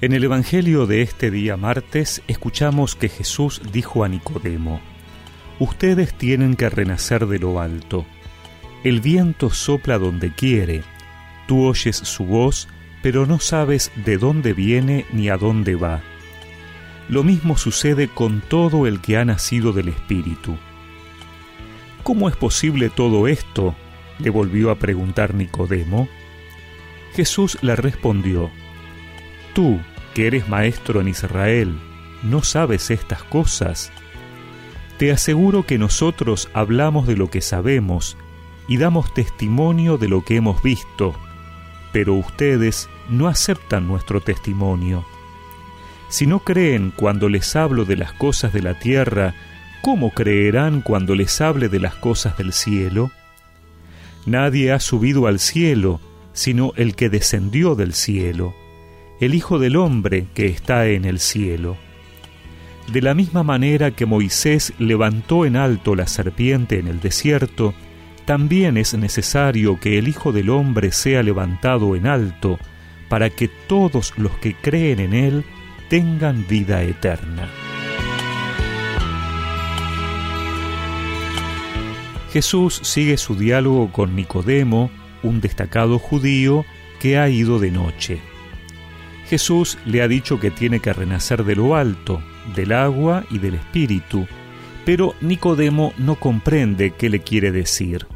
[0.00, 4.80] En el Evangelio de este día martes escuchamos que Jesús dijo a Nicodemo,
[5.58, 8.06] Ustedes tienen que renacer de lo alto.
[8.84, 10.84] El viento sopla donde quiere,
[11.48, 12.68] tú oyes su voz,
[13.02, 16.00] pero no sabes de dónde viene ni a dónde va.
[17.08, 20.56] Lo mismo sucede con todo el que ha nacido del Espíritu.
[22.04, 23.74] ¿Cómo es posible todo eto?
[24.20, 26.08] le volvió a preguntar Nicodemo.
[27.14, 28.48] Jesús le respondió,
[29.58, 29.80] Tú,
[30.18, 31.78] que eres maestro en Israel,
[32.24, 33.92] ¿no sabes estas cosas?
[34.98, 38.16] Te aseguro que nosotros hablamos de lo que sabemos
[38.66, 41.14] y damos testimonio de lo que hemos visto,
[41.92, 45.06] pero ustedes no aceptan nuestro testimonio.
[46.08, 49.36] Si no creen cuando les hablo de las cosas de la tierra,
[49.82, 53.12] ¿cómo creerán cuando les hable de las cosas del cielo?
[54.26, 56.00] Nadie ha subido al cielo,
[56.32, 58.52] sino el que descendió del cielo
[59.20, 61.76] el Hijo del Hombre que está en el cielo.
[62.92, 67.74] De la misma manera que Moisés levantó en alto la serpiente en el desierto,
[68.24, 72.58] también es necesario que el Hijo del Hombre sea levantado en alto,
[73.08, 75.44] para que todos los que creen en Él
[75.88, 77.48] tengan vida eterna.
[82.32, 84.90] Jesús sigue su diálogo con Nicodemo,
[85.22, 86.64] un destacado judío
[87.00, 88.20] que ha ido de noche.
[89.28, 92.22] Jesús le ha dicho que tiene que renacer de lo alto,
[92.54, 94.26] del agua y del espíritu,
[94.86, 98.06] pero Nicodemo no comprende qué le quiere decir.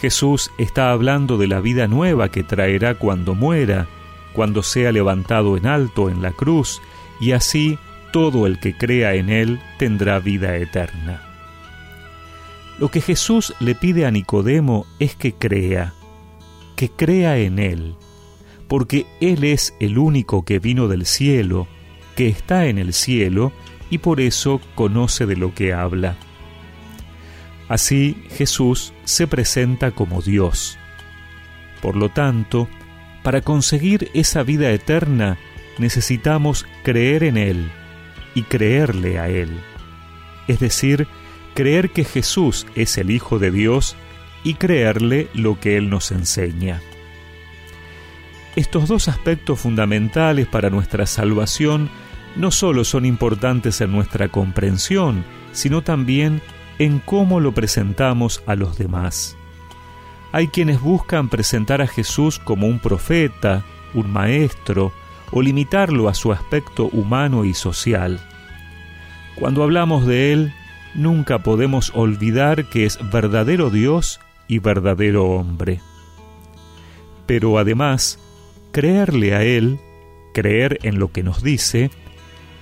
[0.00, 3.86] Jesús está hablando de la vida nueva que traerá cuando muera,
[4.34, 6.82] cuando sea levantado en alto en la cruz,
[7.18, 7.78] y así
[8.12, 11.22] todo el que crea en Él tendrá vida eterna.
[12.78, 15.94] Lo que Jesús le pide a Nicodemo es que crea,
[16.76, 17.94] que crea en Él,
[18.68, 21.66] porque Él es el único que vino del cielo,
[22.16, 23.52] que está en el cielo,
[23.90, 26.16] y por eso conoce de lo que habla.
[27.68, 30.78] Así Jesús se presenta como Dios.
[31.80, 32.68] Por lo tanto,
[33.22, 35.38] para conseguir esa vida eterna
[35.78, 37.70] necesitamos creer en Él
[38.34, 39.60] y creerle a Él.
[40.46, 41.06] Es decir,
[41.54, 43.96] creer que Jesús es el Hijo de Dios
[44.44, 46.80] y creerle lo que Él nos enseña.
[48.56, 51.90] Estos dos aspectos fundamentales para nuestra salvación
[52.36, 56.40] no solo son importantes en nuestra comprensión, sino también
[56.78, 59.36] en cómo lo presentamos a los demás.
[60.32, 64.92] Hay quienes buscan presentar a Jesús como un profeta, un maestro,
[65.30, 68.20] o limitarlo a su aspecto humano y social.
[69.36, 70.52] Cuando hablamos de Él,
[70.94, 75.80] nunca podemos olvidar que es verdadero Dios y verdadero hombre.
[77.26, 78.18] Pero además,
[78.74, 79.78] Creerle a Él,
[80.32, 81.92] creer en lo que nos dice,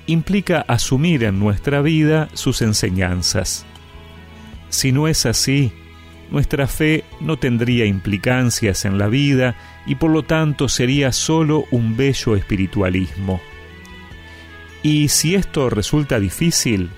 [0.06, 3.64] implica asumir en nuestra vida sus enseñanzas.
[4.68, 5.72] Si no es así,
[6.30, 9.56] nuestra fe no tendría implicancias en la vida
[9.86, 13.40] y por lo tanto sería solo un bello espiritualismo.
[14.82, 16.90] Y si esto resulta difícil,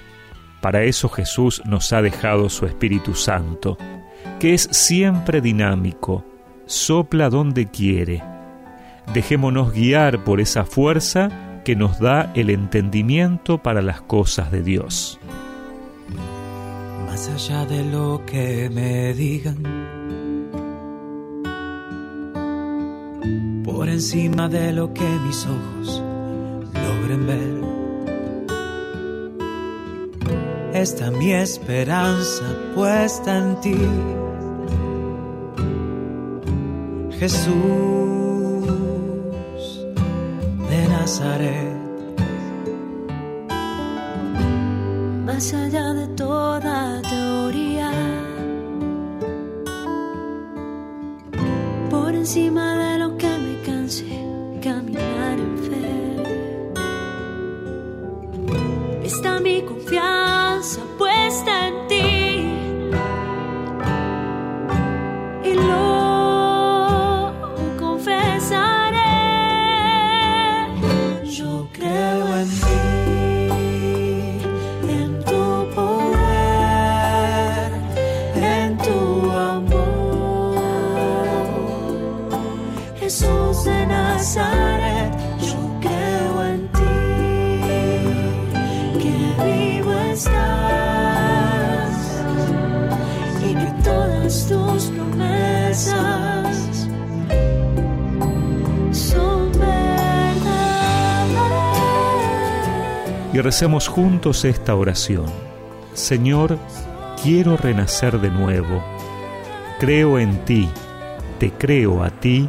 [0.60, 3.78] para eso Jesús nos ha dejado su Espíritu Santo,
[4.40, 6.24] que es siempre dinámico,
[6.66, 8.33] sopla donde quiere
[9.12, 15.18] Dejémonos guiar por esa fuerza que nos da el entendimiento para las cosas de Dios.
[17.06, 19.62] Más allá de lo que me digan,
[23.64, 26.02] por encima de lo que mis ojos
[26.74, 27.64] logren ver,
[30.74, 32.44] está mi esperanza
[32.74, 33.76] puesta en ti,
[37.18, 38.13] Jesús
[45.26, 47.90] más allá de toda teoría,
[51.90, 54.06] por encima de lo que me canse,
[54.62, 55.82] caminar en fe.
[59.04, 62.13] Está mi confianza puesta en ti.
[94.48, 96.88] Tus promesas
[98.92, 99.52] son
[103.32, 105.26] y recemos juntos esta oración.
[105.92, 106.56] Señor,
[107.22, 108.82] quiero renacer de nuevo.
[109.80, 110.68] Creo en ti,
[111.40, 112.48] te creo a ti.